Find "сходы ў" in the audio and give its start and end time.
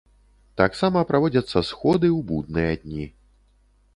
1.69-2.27